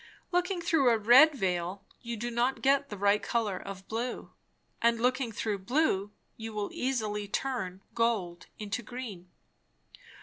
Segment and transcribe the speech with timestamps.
[0.31, 4.33] Looking through a red veil, you do not get the right colour of blue;
[4.81, 9.29] and looking through blue, you will easily turn gold into green.